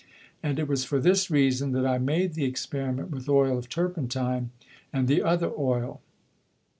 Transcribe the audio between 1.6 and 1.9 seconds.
that